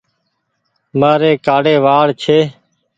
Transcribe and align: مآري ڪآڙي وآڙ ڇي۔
مآري 0.99 1.31
ڪآڙي 1.45 1.75
وآڙ 1.85 2.07
ڇي۔ 2.21 2.39